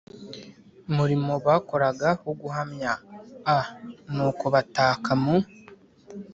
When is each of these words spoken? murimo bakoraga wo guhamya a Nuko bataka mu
murimo 0.95 1.33
bakoraga 1.45 2.09
wo 2.25 2.33
guhamya 2.41 2.91
a 3.57 3.57
Nuko 4.13 4.45
bataka 4.53 5.11
mu 5.23 5.35